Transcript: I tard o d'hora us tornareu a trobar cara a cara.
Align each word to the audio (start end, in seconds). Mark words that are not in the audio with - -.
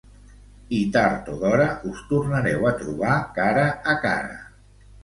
I 0.77 0.79
tard 0.95 1.29
o 1.35 1.35
d'hora 1.43 1.67
us 1.91 2.01
tornareu 2.09 2.67
a 2.71 2.75
trobar 2.81 3.17
cara 3.41 3.71
a 3.95 3.99
cara. 4.09 4.39